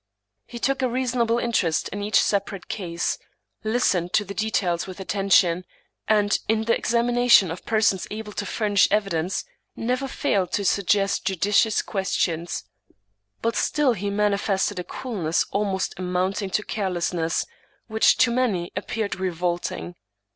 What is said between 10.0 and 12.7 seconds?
failed to suggest judicious questions.